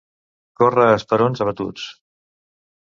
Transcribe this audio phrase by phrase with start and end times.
[0.61, 1.87] Córrer a esperons abatuts.